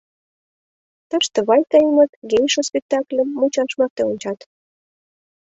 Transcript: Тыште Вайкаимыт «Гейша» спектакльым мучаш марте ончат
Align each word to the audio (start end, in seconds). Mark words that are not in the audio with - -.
Тыште 1.09 1.39
Вайкаимыт 1.47 2.11
«Гейша» 2.31 2.61
спектакльым 2.69 3.29
мучаш 3.37 3.71
марте 3.79 4.01
ончат 4.09 4.39